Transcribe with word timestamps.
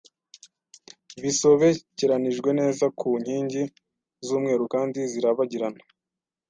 bisobekeranijwe 1.21 2.49
neza 2.59 2.85
ku 2.99 3.09
nkigi 3.21 3.63
z'umweru 4.25 4.63
kandi 4.73 4.99
zirabagirana, 5.11 5.81